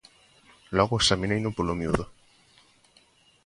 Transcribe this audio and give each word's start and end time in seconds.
Logo 0.77 0.99
examineino 1.01 1.49
polo 1.57 1.77
miúdo 1.79 2.05